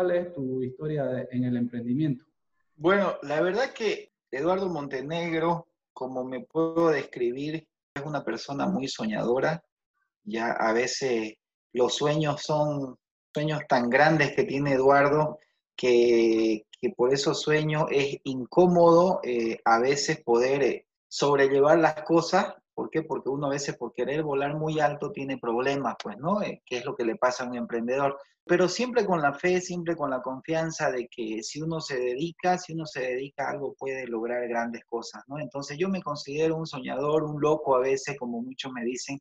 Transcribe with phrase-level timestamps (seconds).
[0.00, 2.24] cuál es tu historia en el emprendimiento.
[2.74, 9.62] Bueno, la verdad que Eduardo Montenegro, como me puedo describir, es una persona muy soñadora.
[10.24, 11.34] Ya a veces
[11.74, 12.96] los sueños son
[13.34, 15.38] sueños tan grandes que tiene Eduardo
[15.76, 16.64] que,
[16.96, 22.54] por esos sueños es incómodo eh, a veces poder eh, sobrellevar las cosas.
[22.72, 23.02] ¿Por qué?
[23.02, 26.40] Porque uno a veces por querer volar muy alto tiene problemas, pues, ¿no?
[26.40, 28.18] Eh, ¿Qué es lo que le pasa a un emprendedor?
[28.46, 32.58] Pero siempre con la fe, siempre con la confianza de que si uno se dedica,
[32.58, 35.38] si uno se dedica a algo puede lograr grandes cosas, ¿no?
[35.38, 39.18] Entonces yo me considero un soñador, un loco a veces, como muchos me dicen,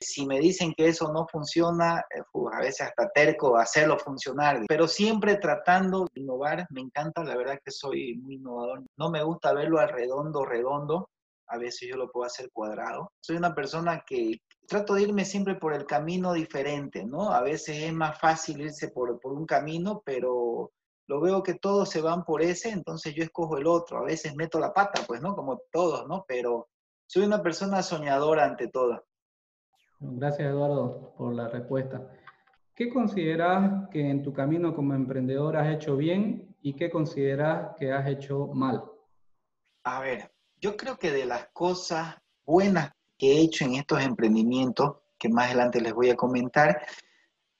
[0.00, 4.88] si me dicen que eso no funciona, eh, a veces hasta terco hacerlo funcionar, pero
[4.88, 6.66] siempre tratando de innovar.
[6.70, 8.82] Me encanta, la verdad que soy muy innovador.
[8.96, 11.10] No me gusta verlo al redondo, redondo.
[11.48, 13.12] A veces yo lo puedo hacer cuadrado.
[13.20, 14.38] Soy una persona que
[14.70, 17.32] trato de irme siempre por el camino diferente, ¿no?
[17.32, 20.70] A veces es más fácil irse por, por un camino, pero
[21.08, 23.98] lo veo que todos se van por ese, entonces yo escojo el otro.
[23.98, 25.34] A veces meto la pata, pues, ¿no?
[25.34, 26.24] Como todos, ¿no?
[26.28, 26.68] Pero
[27.04, 29.04] soy una persona soñadora ante todo.
[29.98, 32.08] Gracias, Eduardo, por la respuesta.
[32.72, 37.92] ¿Qué consideras que en tu camino como emprendedor has hecho bien y qué consideras que
[37.92, 38.84] has hecho mal?
[39.82, 44.96] A ver, yo creo que de las cosas buenas que he hecho en estos emprendimientos,
[45.18, 46.86] que más adelante les voy a comentar,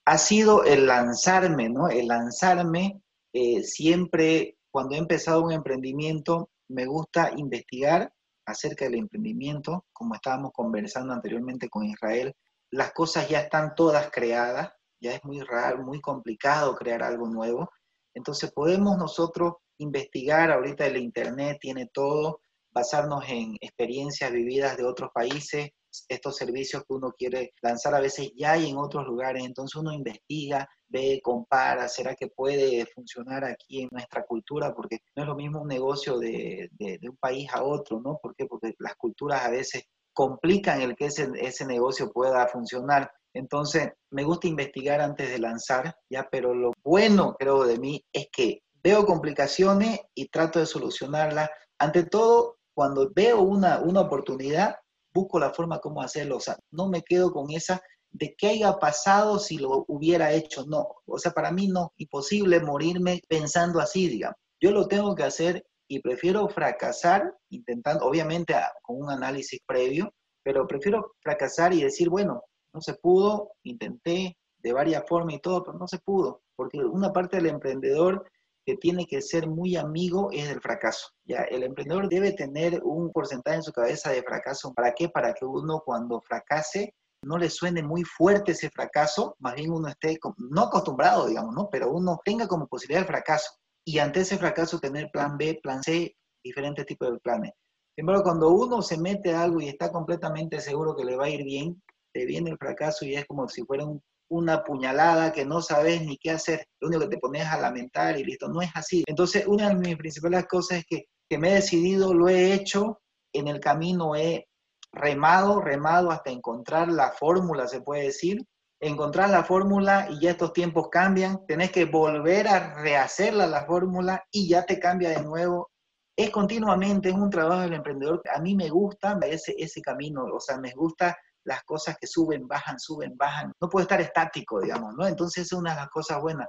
[0.07, 1.89] ha sido el lanzarme, ¿no?
[1.89, 3.03] El lanzarme
[3.35, 8.11] eh, siempre, cuando he empezado un emprendimiento, me gusta investigar
[8.47, 12.35] acerca del emprendimiento, como estábamos conversando anteriormente con Israel,
[12.71, 17.71] las cosas ya están todas creadas, ya es muy raro, muy complicado crear algo nuevo.
[18.15, 22.41] Entonces podemos nosotros investigar, ahorita el Internet tiene todo,
[22.73, 25.71] basarnos en experiencias vividas de otros países,
[26.09, 29.93] estos servicios que uno quiere lanzar a veces ya hay en otros lugares, entonces uno
[29.93, 35.35] investiga, ve, compara, será que puede funcionar aquí en nuestra cultura, porque no es lo
[35.35, 38.19] mismo un negocio de, un país a otro, ¿no?
[38.23, 38.47] ¿Por qué?
[38.47, 43.11] Porque las culturas a veces complican el que ese, ese negocio pueda funcionar.
[43.33, 48.27] Entonces, me gusta investigar antes de lanzar, ya, pero lo bueno, creo, de mí es
[48.33, 51.51] que veo complicaciones y trato de solucionarlas.
[51.79, 54.75] Ante todo, cuando veo una, una oportunidad,
[55.13, 56.39] busco la forma cómo hacerlo.
[56.39, 60.65] O sea, no me quedo con esa de qué haya pasado si lo hubiera hecho.
[60.65, 64.39] No, o sea, para mí no, imposible morirme pensando así, digamos.
[64.63, 70.67] Yo lo tengo que hacer y prefiero fracasar intentando, obviamente con un análisis previo, pero
[70.67, 75.77] prefiero fracasar y decir, bueno, no se pudo, intenté de varias formas y todo, pero
[75.77, 78.25] no se pudo, porque una parte del emprendedor
[78.71, 81.09] que tiene que ser muy amigo es del fracaso.
[81.25, 84.73] Ya, el emprendedor debe tener un porcentaje en su cabeza de fracaso.
[84.73, 85.09] ¿Para qué?
[85.09, 89.89] Para que uno cuando fracase no le suene muy fuerte ese fracaso, más bien uno
[89.89, 91.69] esté no acostumbrado, digamos, ¿no?
[91.69, 93.51] Pero uno tenga como posibilidad el fracaso.
[93.85, 96.15] Y ante ese fracaso tener plan B, plan C,
[96.45, 97.53] diferentes tipos de planes.
[97.97, 101.25] Sin embargo, cuando uno se mete a algo y está completamente seguro que le va
[101.25, 101.83] a ir bien,
[102.15, 104.01] te viene el fracaso y es como si fuera un
[104.31, 108.19] una puñalada que no sabes ni qué hacer, lo único que te pones a lamentar
[108.19, 109.03] y listo, no es así.
[109.07, 113.01] Entonces, una de mis principales cosas es que, que me he decidido, lo he hecho,
[113.33, 114.47] en el camino he
[114.93, 118.45] remado, remado hasta encontrar la fórmula, se puede decir,
[118.81, 124.25] encontrar la fórmula y ya estos tiempos cambian, tenés que volver a rehacerla la fórmula
[124.31, 125.71] y ya te cambia de nuevo.
[126.17, 128.23] Es continuamente, es un trabajo del emprendedor.
[128.35, 131.17] A mí me gusta ese, ese camino, o sea, me gusta
[131.51, 133.53] las cosas que suben, bajan, suben, bajan.
[133.61, 135.07] No puede estar estático, digamos, ¿no?
[135.07, 136.47] Entonces es una de las cosas buenas.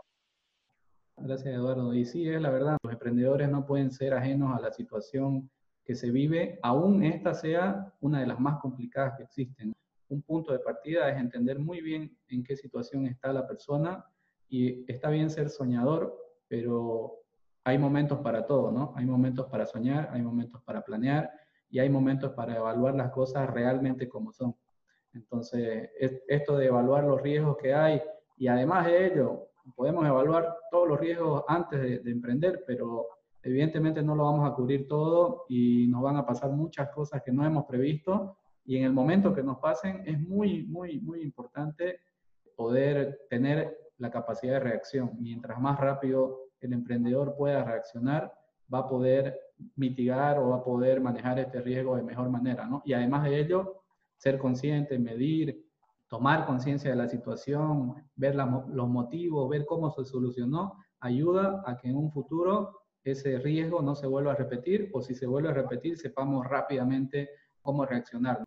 [1.17, 1.93] Gracias, Eduardo.
[1.93, 5.49] Y sí, es la verdad, los emprendedores no pueden ser ajenos a la situación
[5.83, 9.73] que se vive, aún esta sea una de las más complicadas que existen.
[10.09, 14.05] Un punto de partida es entender muy bien en qué situación está la persona
[14.47, 16.15] y está bien ser soñador,
[16.47, 17.23] pero
[17.63, 18.93] hay momentos para todo, ¿no?
[18.95, 21.31] Hay momentos para soñar, hay momentos para planear
[21.71, 24.55] y hay momentos para evaluar las cosas realmente como son.
[25.13, 25.89] Entonces,
[26.27, 28.01] esto de evaluar los riesgos que hay
[28.37, 33.07] y además de ello, podemos evaluar todos los riesgos antes de, emprender, pero
[33.43, 37.31] evidentemente no lo vamos a cubrir todo y nos van a pasar muchas cosas que
[37.31, 41.99] no hemos previsto y en el momento que nos pasen es muy, muy, muy importante
[42.55, 45.11] poder tener la capacidad de reacción.
[45.19, 48.33] Mientras más rápido el emprendedor pueda reaccionar,
[48.73, 49.39] va a poder
[49.75, 52.81] mitigar o va a poder manejar este riesgo de mejor manera, ¿no?
[52.85, 53.80] Y además de ello,
[54.21, 55.65] ser consciente, medir,
[56.07, 61.87] tomar conciencia de la situación, ver los motivos, ver cómo se solucionó, ayuda a que
[61.89, 65.53] en un futuro ese riesgo no se vuelva a repetir o si se vuelve a
[65.53, 67.31] repetir sepamos rápidamente
[67.63, 68.43] cómo reaccionar.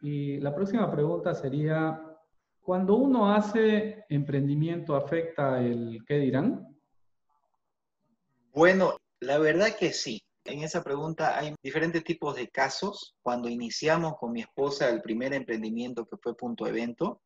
[0.00, 2.00] Y la próxima pregunta sería,
[2.62, 6.74] cuando uno hace emprendimiento afecta el qué dirán?
[8.54, 10.22] Bueno, la verdad que sí.
[10.48, 13.14] En esa pregunta hay diferentes tipos de casos.
[13.22, 17.20] Cuando iniciamos con mi esposa el primer emprendimiento que fue Punto Evento,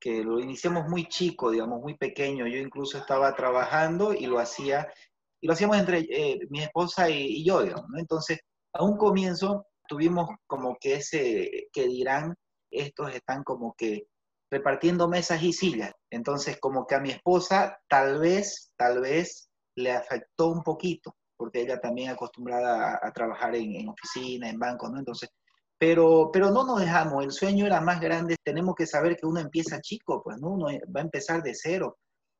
[0.00, 2.46] que lo iniciamos muy chico, digamos, muy pequeño.
[2.48, 4.92] Yo incluso estaba trabajando y lo hacía,
[5.40, 7.86] y lo hacíamos entre eh, mi esposa y, yo, digamos.
[7.96, 8.40] Entonces,
[8.72, 12.34] a un comienzo tuvimos como que ese, que dirán,
[12.72, 14.08] estos están como que
[14.50, 15.92] repartiendo mesas y sillas.
[16.10, 21.62] Entonces, como que a mi esposa tal vez, tal vez le afectó un poquito, porque
[21.62, 24.98] ella también acostumbrada a, trabajar en, en, oficina, en banco, ¿no?
[24.98, 25.30] Entonces,
[25.78, 29.40] pero, pero no nos dejamos, el sueño era más grande, tenemos que saber que uno
[29.40, 30.52] empieza chico, pues, ¿no?
[30.52, 31.98] Uno va a empezar de cero.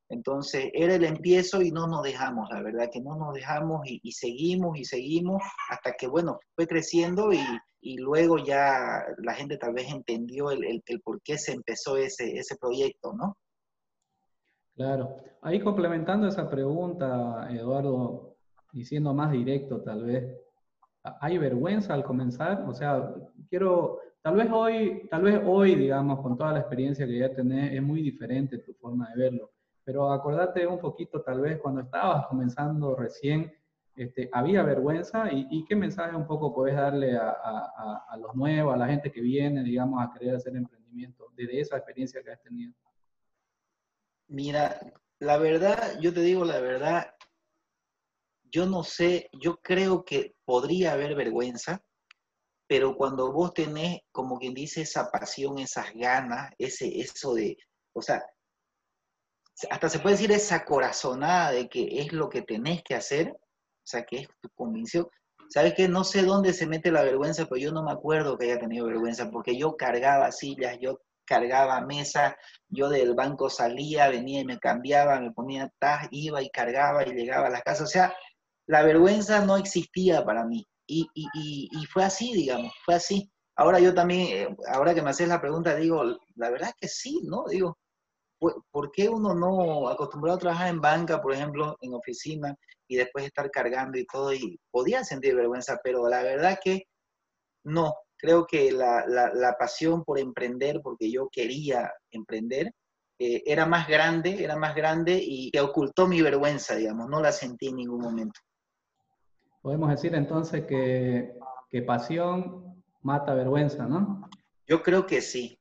[0.08, 4.12] Entonces, era el empiezo y no nos dejamos, la verdad que no nos dejamos y,
[4.12, 7.40] seguimos y seguimos hasta que, bueno, fue creciendo y,
[7.80, 11.96] y, luego ya la gente tal vez entendió el, el, el por qué se empezó
[11.96, 13.36] ese, ese proyecto, ¿no?
[14.76, 15.16] Claro.
[15.42, 18.35] Ahí complementando esa pregunta, Eduardo,
[18.76, 20.36] y siendo más directo tal vez,
[21.20, 22.62] ¿hay vergüenza al comenzar?
[22.68, 23.10] O sea,
[23.48, 27.72] quiero, tal vez hoy, tal vez hoy, digamos, con toda la experiencia que ya tenés,
[27.72, 29.50] es muy diferente tu forma de verlo.
[29.82, 33.50] Pero acordate un poquito, tal vez, cuando estabas comenzando recién,
[33.96, 35.32] este, ¿había vergüenza?
[35.32, 39.10] ¿Y, qué mensaje un poco podés darle a, a, a, los nuevos, a la gente
[39.10, 42.74] que viene, digamos, a querer hacer emprendimiento, desde esa experiencia que has tenido?
[44.28, 44.78] Mira,
[45.18, 47.15] la verdad, yo te digo la verdad,
[48.56, 51.84] yo no sé, yo creo que podría haber vergüenza,
[52.66, 57.58] pero cuando vos tenés, como quien dice, esa pasión, esas ganas, ese, eso de,
[57.92, 58.24] o sea,
[59.70, 63.86] hasta se puede decir esa corazonada de que es lo que tenés que hacer, o
[63.86, 65.06] sea, que es tu convicción.
[65.50, 65.86] ¿Sabes qué?
[65.86, 68.86] No sé dónde se mete la vergüenza, pero yo no me acuerdo que haya tenido
[68.86, 72.38] vergüenza, porque yo cargaba sillas, yo cargaba mesa,
[72.70, 77.12] yo del banco salía, venía y me cambiaba, me ponía taj, iba y cargaba y
[77.12, 77.84] llegaba a la casa.
[77.84, 78.14] O sea,
[78.66, 80.66] la vergüenza no existía para mí.
[80.88, 83.30] Y, y, y, fue así, digamos, fue así.
[83.56, 86.04] Ahora yo también, eh, ahora que me haces la pregunta, digo,
[86.36, 87.44] la verdad es que sí, ¿no?
[87.48, 87.76] Digo,
[88.70, 92.54] ¿por qué uno no acostumbrado a trabajar en banca, por ejemplo, en oficina,
[92.88, 96.84] y después estar cargando y todo, y podía sentir vergüenza, pero la verdad que
[97.64, 102.72] no, creo que la, la, pasión por emprender, porque yo quería emprender,
[103.18, 107.32] eh, era más grande, era más grande y que ocultó mi vergüenza, digamos, no la
[107.32, 108.40] sentí en ningún momento.
[109.66, 111.34] Podemos decir entonces que,
[111.68, 114.30] que pasión mata vergüenza, ¿no?
[114.64, 115.58] Yo creo que sí.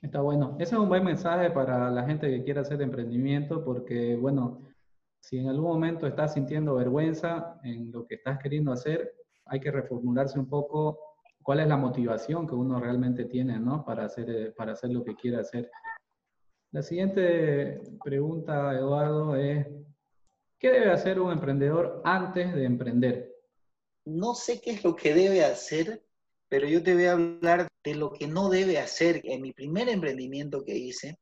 [0.00, 0.56] Está bueno.
[0.58, 4.66] Ese es un buen mensaje para la gente que quiera hacer emprendimiento, porque, bueno,
[5.20, 9.12] si en algún momento estás sintiendo vergüenza en lo que estás queriendo hacer,
[9.44, 10.98] hay que reformularse un poco
[11.42, 13.84] cuál es la motivación que uno realmente tiene, ¿no?
[13.84, 15.70] Para hacer, para hacer lo que quiere hacer.
[16.72, 19.66] La siguiente pregunta, Eduardo, es,
[20.58, 23.34] ¿qué debe hacer un emprendedor antes de emprender?
[24.04, 26.04] No sé qué es lo que debe hacer,
[26.48, 29.20] pero yo te voy a hablar de lo que no debe hacer.
[29.24, 31.18] En mi primer emprendimiento que hice,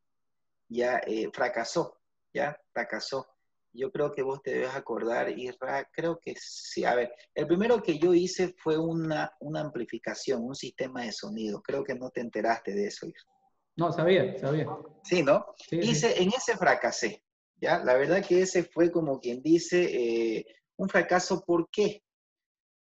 [0.69, 1.99] ya eh, fracasó,
[2.33, 3.27] ya fracasó.
[3.73, 6.85] Yo creo que vos te debes acordar, Isra, creo que sí.
[6.85, 11.61] A ver, el primero que yo hice fue una, una amplificación, un sistema de sonido.
[11.61, 13.31] Creo que no te enteraste de eso, Isra.
[13.77, 14.67] No, sabía, sabía.
[15.03, 15.45] Sí, ¿no?
[15.71, 17.23] hice, En ese fracasé,
[17.57, 17.83] ¿ya?
[17.85, 20.47] La verdad que ese fue como quien dice eh,
[20.77, 21.45] un fracaso.
[21.45, 22.03] ¿Por qué?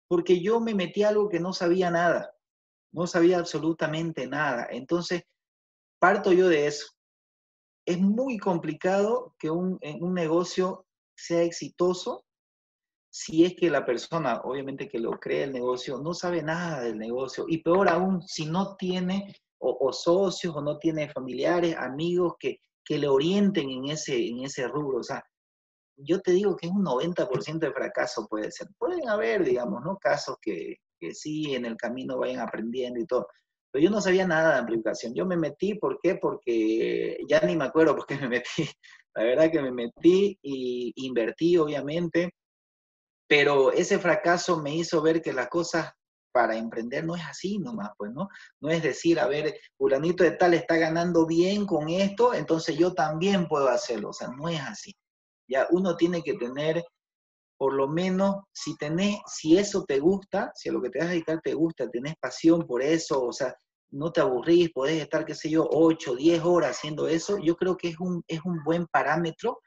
[0.08, 2.36] Porque yo me metí a algo que no sabía nada.
[2.92, 4.68] No sabía absolutamente nada.
[4.70, 5.24] Entonces,
[6.00, 6.88] parto yo de eso
[7.86, 10.86] es muy complicado que un, un negocio
[11.16, 12.26] sea exitoso
[13.10, 16.98] si es que la persona, obviamente que lo cree el negocio, no sabe nada del
[16.98, 17.46] negocio.
[17.48, 22.98] Y peor aún, si no tiene o, socios o no tiene familiares, amigos que, que
[22.98, 25.00] le orienten en ese, en ese rubro.
[25.00, 25.24] O sea,
[25.98, 28.68] yo te digo que es un 90% de fracaso puede ser.
[28.78, 29.98] Pueden haber, digamos, ¿no?
[29.98, 33.28] Casos que, que sí en el camino vayan aprendiendo y todo.
[33.72, 35.14] Pero yo no sabía nada de amplificación.
[35.14, 36.16] Yo me metí, ¿por qué?
[36.16, 38.50] Porque ya ni me acuerdo por qué me metí.
[39.16, 42.32] La verdad que me metí y invertí, obviamente,
[43.32, 45.94] pero ese fracaso me hizo ver que las cosas
[46.32, 48.30] para emprender no es así nomás, pues, ¿no?
[48.60, 52.94] No es decir, a ver, fulanito de tal está ganando bien con esto, entonces yo
[52.94, 54.10] también puedo hacerlo.
[54.10, 54.94] O sea, no es así.
[55.48, 56.84] Ya uno tiene que tener
[57.58, 61.10] por lo menos si tenés, si eso te gusta, si a lo que te vas
[61.10, 63.56] a dedicar te gusta, tenés pasión por eso, o sea,
[63.92, 67.78] no te aburrís, podés estar, qué sé yo, 8, 10 horas haciendo eso, yo creo
[67.78, 69.60] que es un, es un buen parámetro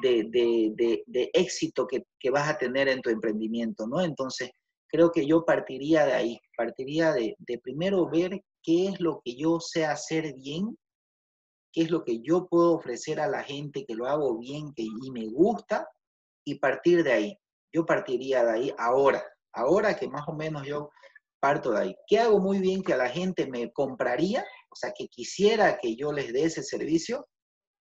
[0.00, 4.00] de, de, de, éxito que, que, vas a tener en tu emprendimiento, ¿no?
[4.00, 4.50] Entonces,
[4.88, 9.36] creo que yo partiría de ahí, partiría de, de primero ver qué es lo que
[9.36, 10.76] yo sé hacer bien,
[11.72, 14.82] qué es lo que yo puedo ofrecer a la gente que lo hago bien que,
[14.82, 15.88] y me gusta,
[16.44, 17.38] y partir de ahí.
[17.72, 20.90] yo partiría de ahí ahora, ahora que más o menos yo
[21.40, 21.96] parto de ahí.
[22.06, 24.44] ¿Qué hago muy bien que a la gente me compraría?
[24.70, 27.28] O sea, que quisiera que yo les dé ese servicio.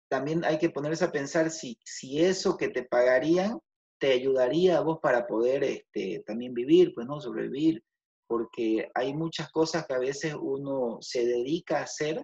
[0.10, 3.60] También hay que ponerse a pensar si, si eso que te pagarían
[4.06, 7.84] te ayudaría a vos para poder este, también vivir, pues no sobrevivir,
[8.28, 12.24] porque hay muchas cosas que a veces uno se dedica a hacer,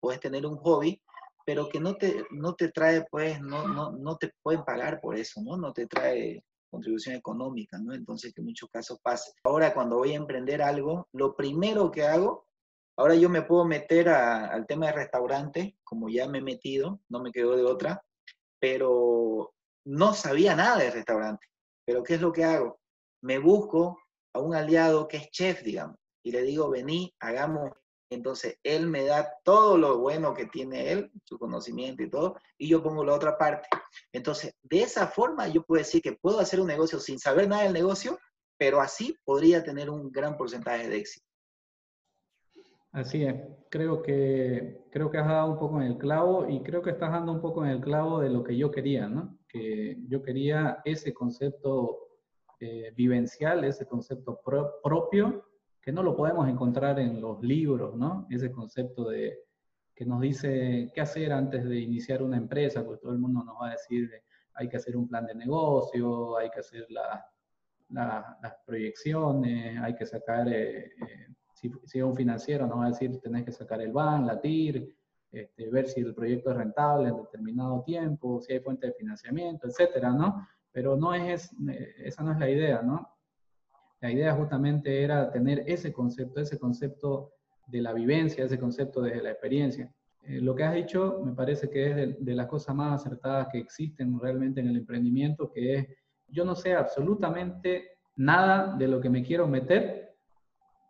[0.00, 0.98] puedes tener un hobby,
[1.44, 5.18] pero que no te, no te trae, pues, no, no, no te pueden pagar por
[5.18, 5.58] eso, ¿no?
[5.58, 7.92] No te trae contribución económica, ¿no?
[7.92, 9.30] Entonces, que en muchos casos pasa.
[9.44, 12.46] Ahora, cuando voy a emprender algo, lo primero que hago,
[12.96, 17.20] ahora yo me puedo meter al tema de restaurante, como ya me he metido, no
[17.20, 18.02] me quedo de otra,
[18.58, 19.52] pero
[19.86, 21.46] no sabía nada de restaurante.
[21.86, 22.78] Pero ¿qué es lo que hago?
[23.22, 23.98] Me busco
[24.34, 27.70] a un aliado que es chef, digamos, y le digo, vení, hagamos
[28.10, 32.68] entonces, él me da todo lo bueno que tiene él, su conocimiento y todo, y
[32.68, 33.68] yo pongo la otra parte.
[34.12, 37.64] Entonces, de esa forma yo puedo decir que puedo hacer un negocio sin saber nada
[37.64, 38.18] del negocio,
[38.56, 41.26] pero así podría tener un gran porcentaje de éxito.
[42.92, 43.34] Así es,
[43.68, 47.10] creo que, creo que has dado un poco en el clavo y creo que estás
[47.10, 49.35] dando un poco en el clavo de lo que yo quería, ¿no?
[49.48, 52.06] Que yo quería ese concepto
[52.58, 54.40] eh, vivencial, ese concepto
[54.82, 55.44] propio
[55.80, 58.26] que no lo podemos encontrar en los libros, ¿no?
[58.30, 59.40] Ese concepto de
[59.94, 63.56] que nos dice qué hacer antes de iniciar una empresa, porque todo el mundo nos
[63.60, 64.10] va a decir
[64.54, 70.48] hay que hacer un plan de negocio, hay que hacer las proyecciones, hay que sacar,
[70.48, 73.92] eh, eh, si, si, es un financiero nos va a decir tenés que sacar el
[73.92, 74.95] BAN, la TIR,
[75.32, 79.66] este, ver si el proyecto es rentable en determinado tiempo, si hay fuente de financiamiento,
[79.66, 80.46] etcétera, ¿no?
[80.72, 81.50] Pero no es,
[81.98, 83.08] esa no es la idea, ¿no?
[84.00, 87.32] La idea justamente era tener ese concepto, ese concepto
[87.66, 89.92] de la vivencia, ese concepto de la experiencia.
[90.22, 93.58] Eh, lo que has dicho me parece que es de, las cosas más acertadas que
[93.58, 95.86] existen realmente en el emprendimiento, que es,
[96.28, 100.14] yo no sé absolutamente nada de lo que me quiero meter,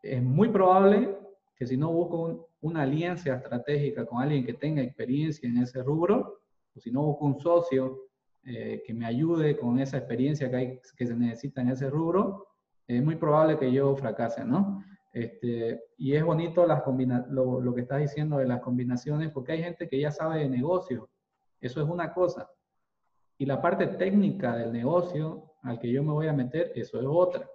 [0.02, 1.16] es muy probable
[1.56, 6.40] que si no busco una alianza estratégica con alguien que tenga experiencia en ese rubro,
[6.74, 8.02] o si no busco un socio
[8.44, 12.46] eh, que me ayude con esa experiencia que, hay, que se necesita en ese rubro,
[12.86, 14.84] es muy probable que yo fracase, ¿no?
[15.12, 16.82] Este, y es bonito las
[17.30, 20.48] lo, lo, que estás diciendo de las combinaciones, porque hay gente que ya sabe de
[20.50, 21.08] negocio,
[21.60, 22.50] eso es una cosa.
[23.38, 27.06] Y la parte técnica del negocio al que yo me voy a meter, eso es
[27.08, 27.48] otra.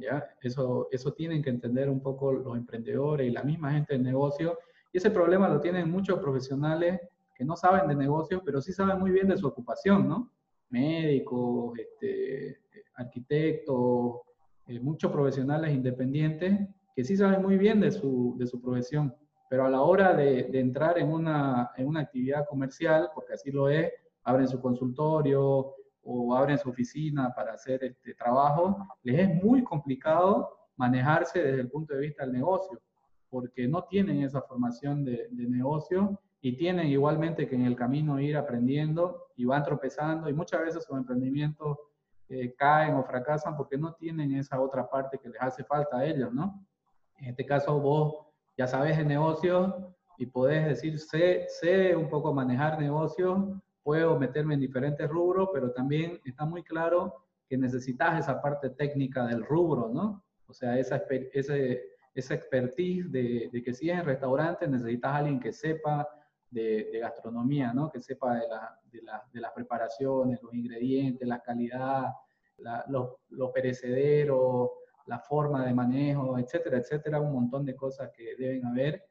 [0.00, 0.28] ¿Ya?
[0.40, 4.58] Eso, eso tienen que entender un poco los emprendedores y la misma gente del negocio.
[4.92, 7.00] Y ese problema lo tienen muchos profesionales
[7.34, 10.30] que no saben de negocio, pero sí saben muy bien de su ocupación, ¿no?
[10.68, 12.60] Médicos, este,
[12.94, 14.20] arquitectos,
[14.66, 19.14] eh, muchos profesionales independientes que sí saben muy bien de su, de su profesión,
[19.48, 23.50] pero a la hora de, de entrar en una, en una actividad comercial, porque así
[23.50, 23.90] lo es,
[24.24, 30.56] abren su consultorio o abren su oficina para hacer este trabajo, les es muy complicado
[30.76, 32.80] manejarse desde el punto de vista del negocio,
[33.28, 38.18] porque no tienen esa formación de, de negocio y tienen igualmente que en el camino
[38.18, 41.76] ir aprendiendo y van tropezando y muchas veces sus emprendimientos
[42.56, 46.32] caen o fracasan porque no tienen esa otra parte que les hace falta a ellos,
[46.32, 46.64] ¿no?
[47.18, 48.26] En este caso vos
[48.56, 49.74] ya sabes de negocios
[50.18, 53.38] y podés decir, sé, sé un poco manejar negocios,
[53.90, 59.26] puedo meterme en diferentes rubros, pero también está muy claro que necesitas esa parte técnica
[59.26, 60.22] del rubro, ¿no?
[60.46, 61.82] O sea, esa, ese,
[62.14, 66.08] esa expertise de, de que si es en restaurante necesitas a alguien que sepa
[66.48, 67.90] de, gastronomía, ¿no?
[67.90, 68.42] Que sepa de,
[68.92, 72.12] de, las preparaciones, los ingredientes, la calidad,
[72.86, 74.70] los, los, perecederos,
[75.06, 79.02] la forma de manejo, etcétera, etcétera, un montón de cosas que deben haber.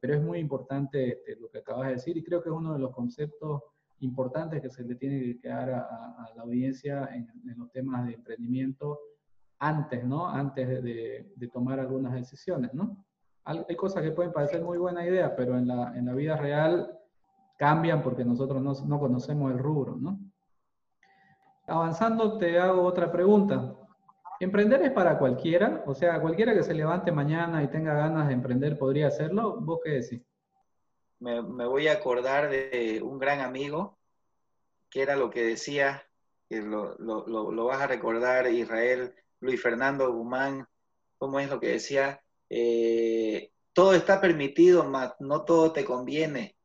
[0.00, 2.74] Pero es muy importante este, lo que acabas de decir y creo que es uno
[2.74, 3.62] de los conceptos
[4.00, 8.98] importantes que se le tiene que quedar a, la audiencia en, los temas de emprendimiento
[9.58, 10.28] antes, ¿no?
[10.28, 13.04] Antes de, de tomar algunas decisiones, ¿no?
[13.48, 16.98] hay cosas que pueden parecer muy buena idea, pero en la, en la vida real
[17.56, 20.18] cambian porque nosotros no, no, conocemos el rubro, ¿no?
[21.66, 23.74] Avanzando, te hago otra pregunta.
[24.40, 25.82] ¿Emprender es para cualquiera?
[25.86, 29.60] O sea, cualquiera que se levante mañana y tenga ganas de emprender podría hacerlo.
[29.60, 30.22] ¿Vos qué decís?
[31.20, 33.98] Me, voy a acordar de un gran amigo
[34.90, 36.08] que era lo que decía,
[36.48, 40.66] que lo, lo, lo, lo vas a recordar, Israel, Luis Fernando Guzmán,
[41.18, 42.22] ¿cómo es lo que decía?
[42.48, 46.56] Eh, todo está permitido, mas no todo te conviene.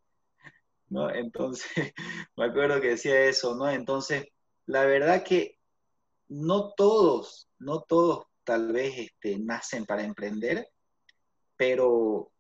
[0.89, 1.09] ¿no?
[1.09, 1.71] Entonces,
[2.37, 3.69] me acuerdo que decía eso, ¿no?
[3.69, 4.27] Entonces,
[4.67, 5.59] la verdad que
[6.29, 10.67] no todos, no todos tal vez este, nacen para emprender,
[11.57, 12.31] pero,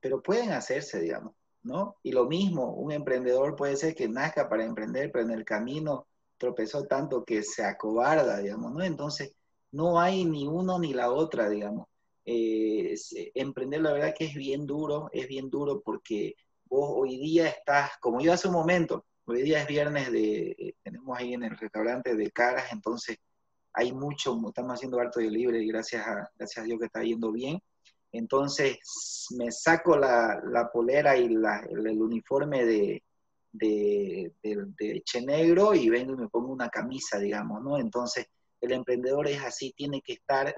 [0.00, 1.96] pero pueden hacerse, digamos, ¿no?
[2.02, 6.06] Y lo mismo, un emprendedor puede ser que nazca para emprender, pero en el camino
[6.38, 8.82] tropezó tanto que se acobarda, digamos, ¿no?
[8.82, 9.34] Entonces,
[9.70, 11.86] no hay ni uno ni la otra, digamos.
[12.24, 12.94] Eh,
[13.34, 16.34] emprender la verdad que es bien duro, es bien duro porque
[16.66, 20.74] vos hoy día estás, como yo hace un momento, hoy día es viernes de, eh,
[20.82, 23.18] tenemos ahí en el restaurante de caras, entonces
[23.72, 27.02] hay mucho, estamos haciendo harto de libre y gracias a, gracias a Dios que está
[27.02, 27.60] yendo bien.
[28.12, 28.78] Entonces
[29.36, 33.02] me saco la, la polera y el, uniforme de,
[33.52, 37.78] de, de, Che Negro y vengo y me pongo una camisa, digamos, ¿no?
[37.78, 38.26] Entonces
[38.60, 40.54] el emprendedor es así, tiene que estar,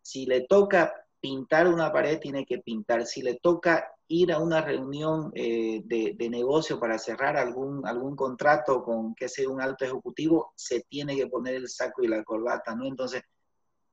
[0.00, 4.60] si le toca pintar una pared, tiene que pintar, si le toca ir a una
[4.62, 9.84] reunión eh, de, de, negocio para cerrar algún, algún contrato con, que sea un alto
[9.84, 12.86] ejecutivo, se tiene que poner el saco y la corbata, ¿no?
[12.86, 13.22] Entonces,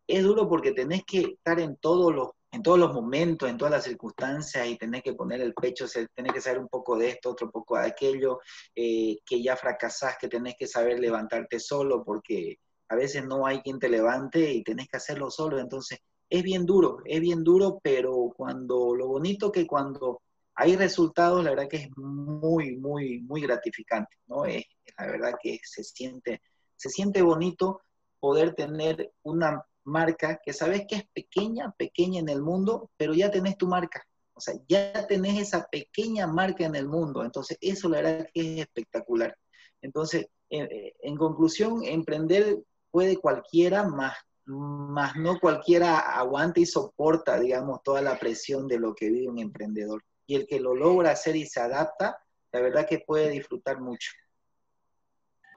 [0.07, 3.71] es duro porque tenés que estar en todos los en todos los momentos, en todas
[3.71, 7.31] las circunstancias y tenés que poner el pecho, tenés que saber un poco de esto,
[7.31, 8.39] otro poco de aquello,
[8.75, 13.61] eh, que ya fracasás, que tenés que saber levantarte solo porque a veces no hay
[13.61, 15.59] quien te levante y tenés que hacerlo solo.
[15.59, 15.97] Entonces,
[16.29, 20.21] es bien duro, es bien duro, pero cuando lo bonito que cuando
[20.53, 24.45] hay resultados, la verdad que es muy, muy, muy gratificante, ¿no?
[24.45, 24.63] Es,
[24.99, 26.43] la verdad que se siente,
[26.75, 27.81] se siente bonito
[28.19, 33.31] poder tener una marca que sabes que es pequeña, pequeña en el mundo, pero ya
[33.31, 34.05] tenés tu marca.
[34.33, 37.23] O sea, ya tenés esa pequeña marca en el mundo.
[37.23, 39.37] Entonces, eso la verdad que es espectacular.
[39.81, 48.01] Entonces, en conclusión, emprender puede cualquiera, más, más no cualquiera aguanta y soporta, digamos, toda
[48.01, 50.03] la presión de lo que vive un emprendedor.
[50.25, 52.17] Y el que lo logra hacer y se adapta,
[52.51, 54.11] la verdad que puede disfrutar mucho.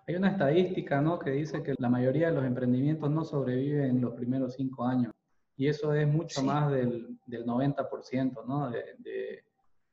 [0.06, 1.18] Hay una estadística ¿no?
[1.18, 5.12] que dice que la mayoría de los emprendimientos no sobreviven en los primeros cinco años.
[5.56, 8.70] Y eso es mucho más del, del 90% ¿no?
[8.70, 9.44] de, de,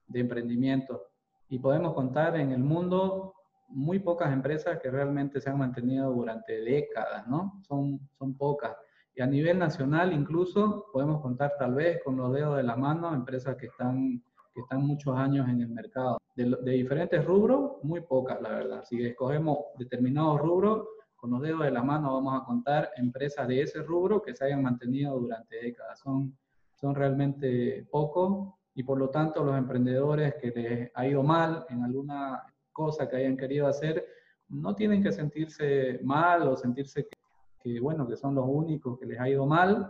[0.08, 1.02] de emprendimientos.
[1.50, 3.34] Y podemos contar en el mundo
[3.70, 7.62] muy pocas empresas que realmente se han mantenido durante décadas, ¿no?
[7.68, 8.76] Son, son pocas.
[9.16, 13.14] Y a nivel nacional incluso podemos contar tal vez con los dedos de la mano
[13.14, 16.18] empresas que están que están muchos años en el mercado.
[16.36, 18.84] De, diferentes rubros, muy pocas, la verdad.
[18.84, 23.62] Si escogemos determinados rubros, con los dedos de la mano vamos a contar empresas de
[23.62, 26.00] ese rubro que se hayan mantenido durante décadas.
[26.00, 26.38] Son,
[26.76, 31.84] son realmente pocos y por lo tanto los emprendedores que les ha ido mal en
[31.84, 34.06] alguna cosa que hayan querido hacer,
[34.50, 37.18] no tienen que sentirse mal o sentirse que,
[37.62, 39.88] que bueno, que son los únicos que les ha ido mal.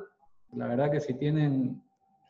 [0.51, 1.81] La verdad que si tienen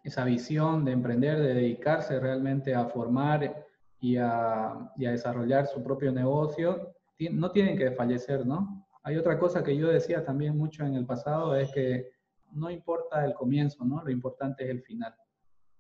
[0.04, 3.66] esa visión de emprender, de dedicarse realmente a formar
[4.00, 6.94] y a, desarrollar su propio negocio,
[7.32, 8.86] no tienen que fallecer, ¿no?
[9.04, 12.12] Hay otra cosa que yo decía también mucho en el pasado, es que
[12.52, 14.04] no importa el comienzo, ¿no?
[14.04, 15.16] Lo importante es el final.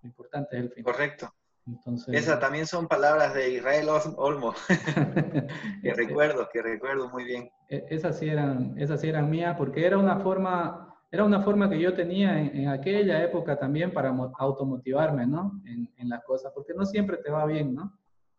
[0.01, 0.93] Lo importante es el final.
[0.93, 1.33] Correcto.
[1.65, 4.53] Entonces, Esas también son palabras de Israel Olmo,
[5.81, 7.51] que recuerdo, que recuerdo muy bien.
[7.69, 11.69] E, esas sí, eran, esas sí eran mías, porque era una forma era una forma
[11.69, 15.61] que yo tenía en, aquella época también para automotivarme, ¿no?
[15.63, 17.93] En, en, las cosas, porque no siempre te va bien, ¿no?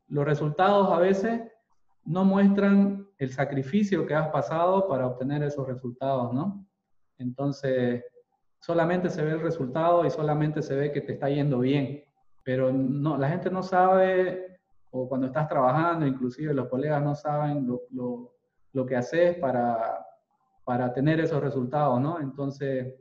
[0.08, 1.40] Los resultados a veces
[2.04, 6.66] no muestran el sacrificio que has pasado para obtener esos resultados, ¿no?
[7.16, 8.02] Entonces,
[8.58, 12.02] solamente se ve el resultado y solamente se ve que te está yendo bien,
[12.42, 14.58] pero no, la gente no sabe,
[14.90, 18.34] o cuando estás trabajando, inclusive los colegas no saben lo, lo,
[18.72, 20.04] lo que haces para
[20.64, 22.20] para tener esos resultados, ¿no?
[22.20, 22.94] Entonces,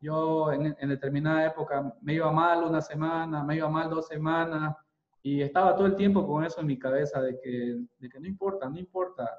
[0.00, 4.74] yo en, determinada época me iba mal una semana, me iba mal dos semanas,
[5.22, 8.26] y estaba todo el tiempo con eso en mi cabeza de que, de que no
[8.26, 9.30] importa, no importa,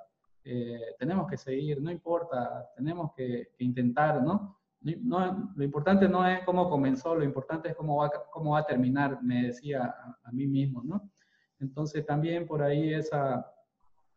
[0.45, 4.57] eh, tenemos que seguir, no importa, tenemos que, intentar, ¿no?
[4.81, 5.51] ¿no?
[5.55, 9.21] Lo importante no es cómo comenzó, lo importante es cómo va, cómo va a terminar,
[9.21, 11.09] me decía a, a mí mismo, ¿no?
[11.59, 13.49] Entonces también por ahí esa,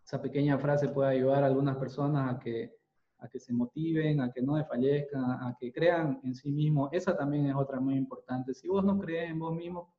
[0.04, 2.75] esa pequeña frase puede ayudar a algunas personas a que
[3.18, 6.90] a que se motiven, a que no desfallezcan, a que crean en sí mismos.
[6.92, 8.55] Esa también es otra muy importante.
[8.55, 9.92] Si vos no crees en vos mismo,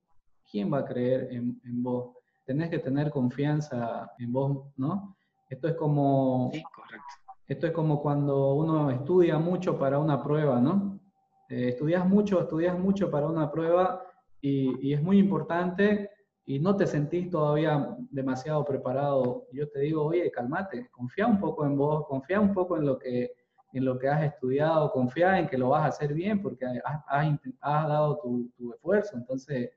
[0.50, 2.16] ¿quién va a creer en, en vos?
[2.46, 5.16] Tenés que tener confianza en vos, ¿no?
[5.50, 6.50] Esto es como...
[6.54, 7.06] Sí, correcto.
[7.48, 11.00] Esto es como cuando uno estudia mucho para una prueba, ¿no?
[11.50, 14.04] Eh, estudias mucho, estudias mucho para una prueba
[14.42, 16.10] y, y es muy importante
[16.50, 21.66] y no te sentís todavía demasiado preparado, yo te digo, oye, calmate, confía un poco
[21.66, 23.34] en vos, confía un poco en lo que,
[23.74, 27.04] en lo que has estudiado, confía en que lo vas a hacer bien porque has,
[27.06, 29.72] has, dado tu, tu, esfuerzo, entonces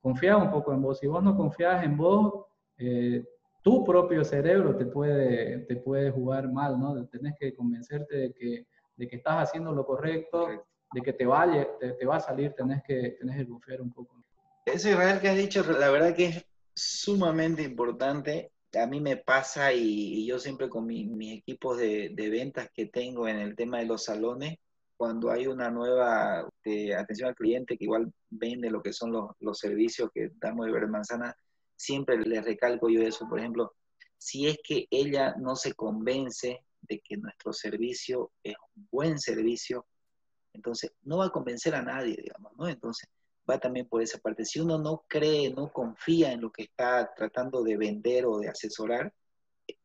[0.00, 1.00] confía un poco en vos.
[1.00, 2.44] Si vos no confías en vos,
[2.78, 3.24] eh,
[3.60, 7.04] tu propio cerebro te puede, te puede jugar mal, ¿no?
[7.08, 10.46] Tenés que convencerte de que, de que estás haciendo lo correcto,
[10.92, 13.92] de que te, vaya, te, te va a salir, tenés que, tenés que confiar un
[13.92, 14.21] poco
[14.64, 19.72] eso Israel que has dicho, la verdad que es sumamente importante a mí me pasa
[19.72, 24.04] y, yo siempre con mis equipos de, ventas que tengo en el tema de los
[24.04, 24.58] salones,
[24.96, 29.58] cuando hay una nueva de atención al cliente que igual vende lo que son los,
[29.58, 31.36] servicios que damos de Verde Manzana,
[31.76, 33.28] siempre le recalco yo eso.
[33.28, 33.74] Por ejemplo,
[34.16, 39.86] si es que ella no se convence de que nuestro servicio es un buen servicio,
[40.52, 42.68] entonces no va a convencer a nadie, digamos, ¿no?
[42.68, 43.08] Entonces
[43.48, 44.44] va también por esa parte.
[44.44, 48.48] Si uno no cree, no confía en lo que está tratando de vender o de
[48.48, 49.12] asesorar,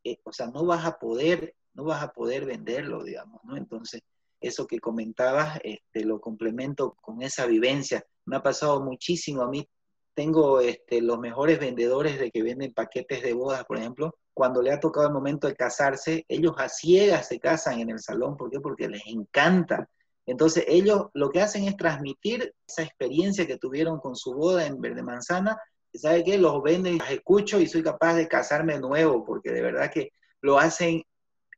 [0.04, 3.58] eh, o sea, no vas a poder, no vas a poder venderlo, digamos, ¿no?
[3.58, 4.02] Entonces,
[4.39, 8.06] eso que comentabas, este, lo complemento con esa vivencia.
[8.26, 9.67] Me ha pasado muchísimo a mí.
[10.13, 14.15] Tengo este, los mejores vendedores de que venden paquetes de bodas, por ejemplo.
[14.34, 18.00] Cuando le ha tocado el momento de casarse, ellos a ciegas se casan en el
[18.00, 18.38] salón.
[18.38, 18.60] ¿Por qué?
[18.60, 19.89] Porque les encanta
[20.28, 24.80] entonces ellos lo que hacen es transmitir esa experiencia que tuvieron con su boda en
[24.80, 25.58] Verde Manzana.
[25.94, 26.38] ¿Sabe qué?
[26.38, 30.12] Los venden, los escucho y soy capaz de casarme nuevo, porque de verdad que
[30.42, 31.02] lo hacen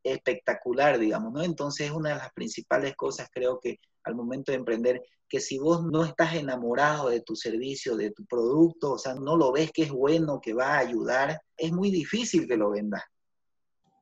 [0.04, 1.44] espectacular, digamos, ¿no?
[1.44, 5.58] Entonces es una de las principales cosas, creo que al momento de emprender, que si
[5.58, 9.72] vos no estás enamorado de tu servicio, de tu producto, o sea, no lo ves
[9.72, 13.04] que es bueno, que va a ayudar, es muy difícil que lo vendas.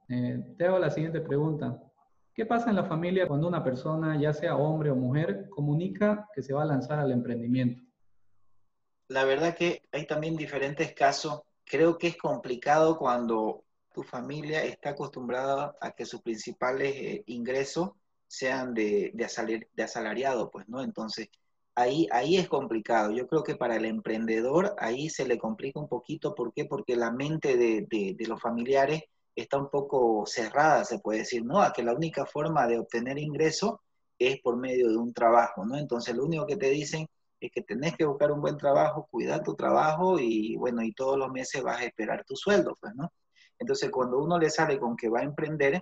[0.09, 1.81] Eh, te hago la siguiente pregunta.
[2.37, 6.43] ¿Qué pasa en la familia cuando una persona, ya sea hombre o mujer, comunica que
[6.43, 7.81] se va a lanzar al emprendimiento?
[9.07, 11.41] La verdad que hay también diferentes casos.
[11.65, 17.93] Creo que es complicado cuando tu familia está acostumbrada a que sus principales eh, ingresos
[18.27, 20.83] sean de, de, asalariado, pues, ¿no?
[20.83, 21.29] Entonces,
[21.73, 23.09] ahí, ahí es complicado.
[23.13, 26.35] Yo creo que para el emprendedor ahí se le complica un poquito.
[26.35, 26.65] ¿Por qué?
[26.65, 29.05] Porque la mente de, de los familiares
[29.37, 31.61] está un poco cerrada, se puede decir, ¿no?
[31.61, 33.81] A que la única forma de obtener ingreso
[34.17, 35.77] es por medio de un trabajo, ¿no?
[35.77, 37.07] Entonces lo único que te dicen
[37.39, 41.19] es que tenés que buscar un buen trabajo, cuidar tu trabajo y bueno, y todos
[41.19, 43.11] los meses vas a esperar tu sueldo, pues, ¿no?
[43.59, 45.79] Entonces cuando uno le sale con que va a emprender,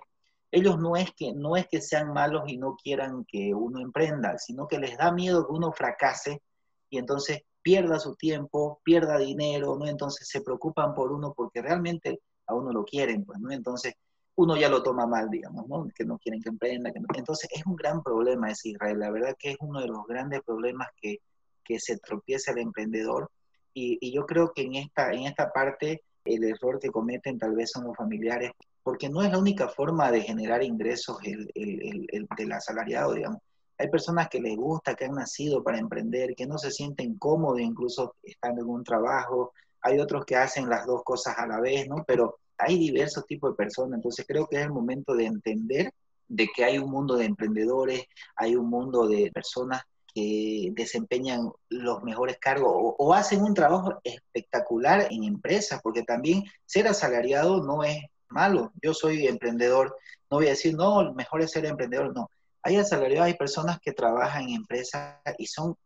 [0.50, 4.38] ellos no es que no es que sean malos y no quieran que uno emprenda,
[4.38, 6.42] sino que les da miedo que uno fracase
[6.90, 9.86] y entonces pierda su tiempo, pierda dinero, ¿no?
[9.86, 13.50] Entonces se preocupan por uno porque realmente a uno lo quieren, pues, ¿no?
[13.50, 13.94] Entonces,
[14.36, 15.88] uno ya lo toma mal, digamos, ¿no?
[15.94, 16.92] Que no quieren que emprenda.
[17.14, 18.98] Entonces, es un gran problema ese Israel.
[18.98, 21.20] La verdad que es uno de los grandes problemas que,
[21.64, 23.30] que se tropieza el emprendedor.
[23.72, 27.54] Y, y, yo creo que en esta, en esta parte el error que cometen tal
[27.54, 32.06] vez son los familiares, porque no es la única forma de generar ingresos el, el,
[32.10, 33.40] el, del asalariado, digamos.
[33.78, 37.60] Hay personas que les gusta, que han nacido para emprender, que no se sienten cómodos
[37.60, 41.88] incluso estando en un trabajo, hay otros que hacen las dos cosas a la vez,
[41.88, 42.04] ¿no?
[42.06, 45.92] Pero hay diversos tipos de personas, entonces creo que es el momento de entender
[46.28, 49.82] de que hay un mundo de emprendedores, hay un mundo de personas
[50.16, 56.88] que desempeñan los mejores cargos o, hacen un trabajo espectacular en empresas, porque también ser
[56.88, 58.72] asalariado no es malo.
[58.82, 59.94] Yo soy emprendedor,
[60.30, 62.30] no voy a decir, no, mejor es ser emprendedor, no.
[62.62, 65.76] Hay asalariados, hay personas que trabajan en empresas y son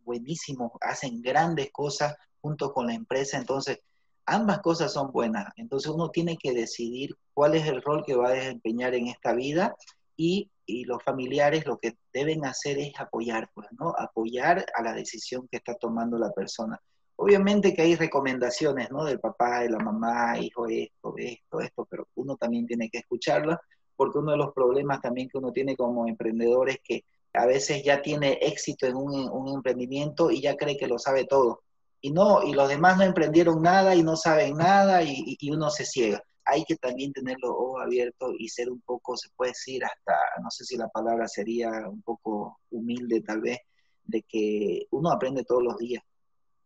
[0.00, 3.38] buenísimos, hacen grandes cosas, junto con la empresa.
[3.38, 3.80] Entonces,
[4.28, 5.46] ambas cosas son buenas.
[5.56, 9.32] Entonces, uno tiene que decidir cuál es el rol que va a desempeñar en esta
[9.32, 9.74] vida
[10.16, 10.50] y,
[10.84, 13.94] los familiares lo que deben hacer es apoyar, pues, ¿no?
[13.96, 16.78] Apoyar a la decisión que está tomando la persona.
[17.16, 19.04] Obviamente que hay recomendaciones, ¿no?
[19.04, 23.58] Del papá, de la mamá, hijo, esto, esto, esto, pero uno también tiene que escucharla,
[23.96, 27.82] porque uno de los problemas también que uno tiene como emprendedor es que a veces
[27.82, 31.62] ya tiene éxito en un, un emprendimiento y ya cree que lo sabe todo
[32.00, 35.84] y no, y los demás no emprendieron nada y no saben nada y, uno se
[35.84, 36.22] ciega.
[36.44, 40.14] Hay que también tener los ojos abiertos y ser un poco, se puede decir hasta,
[40.42, 43.58] no sé si la palabra sería un poco humilde tal vez,
[44.04, 46.02] de que uno aprende todos los días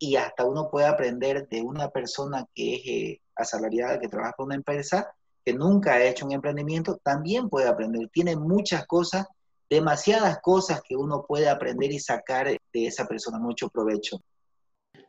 [0.02, 4.46] y hasta uno puede aprender de una persona que es eh, asalariada, que trabaja con
[4.46, 5.14] una empresa,
[5.44, 8.08] que nunca ha hecho un emprendimiento, también puede aprender.
[8.12, 9.28] Tiene muchas cosas,
[9.70, 14.20] demasiadas cosas que uno puede aprender y sacar de esa persona mucho provecho.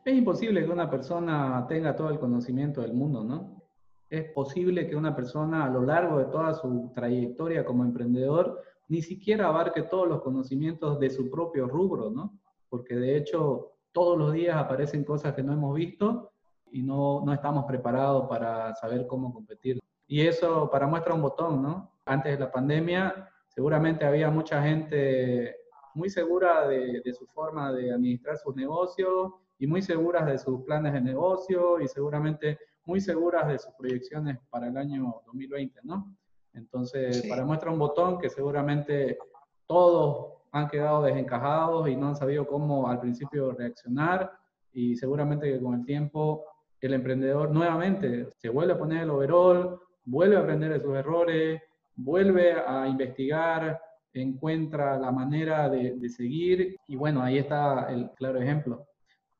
[0.04, 3.62] Es imposible que una persona tenga todo el conocimiento del mundo, ¿no?
[4.10, 9.00] Es posible que una persona a lo largo de toda su trayectoria como emprendedor ni
[9.00, 12.38] siquiera abarque todos los conocimientos de su propio rubro, ¿no?
[12.68, 16.32] Porque de hecho todos los días aparecen cosas que no hemos visto
[16.70, 19.80] y no, no estamos preparados para saber cómo competir.
[20.06, 21.92] Y eso para muestra un botón, ¿no?
[22.04, 25.56] Antes de la pandemia seguramente había mucha gente
[25.94, 30.62] muy segura de, de su forma de administrar sus negocios, y muy seguras de sus
[30.64, 36.14] planes de negocio y seguramente muy seguras de sus proyecciones para el año 2020, ¿no?
[36.52, 39.18] Entonces, para muestra un botón que seguramente
[39.66, 44.30] todos han quedado desencajados y no han sabido cómo al principio reaccionar
[44.72, 46.44] y seguramente que con el tiempo
[46.80, 51.60] el emprendedor nuevamente se vuelve a poner el overall, vuelve a aprender de sus errores,
[51.96, 53.80] vuelve a investigar,
[54.12, 58.86] encuentra la manera de, de seguir y bueno, ahí está el claro ejemplo.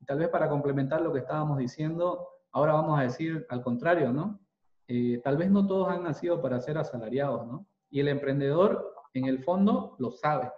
[0.04, 4.40] Tal vez para complementar lo que estábamos diciendo, ahora vamos a decir al contrario, ¿no?
[4.86, 7.66] Eh, tal vez no todos han nacido para ser asalariados, ¿no?
[7.90, 10.50] Y el emprendedor, en el fondo, lo sabe.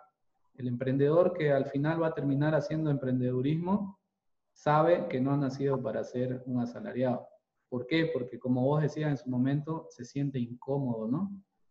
[0.55, 3.99] El emprendedor que al final va a terminar haciendo emprendedurismo,
[4.53, 7.27] sabe que no ha nacido para ser un asalariado.
[7.69, 8.11] ¿Por qué?
[8.13, 11.31] Porque como vos decías en su momento, se siente incómodo, ¿no?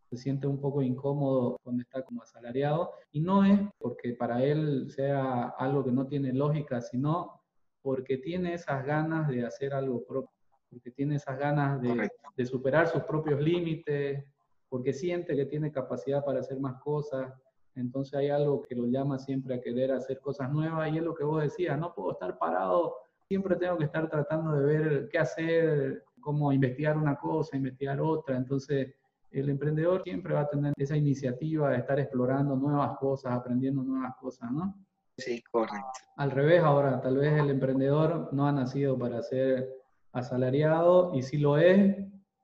[0.09, 4.89] Se siente un poco incómodo cuando está como asalariado y no es porque para él
[4.91, 7.41] sea algo que no tiene lógica, sino
[7.85, 10.31] porque tiene esas ganas de hacer algo propio
[10.71, 14.25] porque tiene esas ganas de, superar sus propios límites,
[14.67, 17.31] porque siente que tiene capacidad para hacer más cosas.
[17.75, 21.13] Entonces hay algo que lo llama siempre a querer hacer cosas nuevas y es lo
[21.13, 22.95] que vos decías, no puedo estar parado,
[23.27, 28.35] siempre tengo que estar tratando de ver qué hacer, cómo investigar una cosa, investigar otra.
[28.35, 28.95] Entonces
[29.29, 34.15] el emprendedor siempre va a tener esa iniciativa de estar explorando nuevas cosas, aprendiendo nuevas
[34.19, 34.73] cosas, ¿no?
[35.17, 35.79] Sí, correcto.
[36.17, 39.69] Al revés ahora, tal vez el emprendedor no ha nacido para ser
[40.11, 41.95] asalariado y si lo es,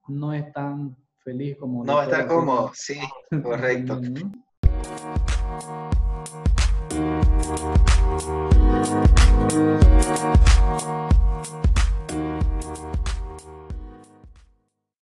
[0.07, 1.83] no es tan feliz como...
[1.83, 2.99] No está cómodo, sí,
[3.43, 3.99] correcto.